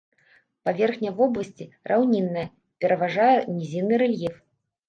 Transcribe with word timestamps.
Паверхня 0.69 1.11
вобласці 1.19 1.67
раўнінная, 1.91 2.47
пераважае 2.85 3.37
нізінны 3.59 3.95
рэльеф. 4.05 4.35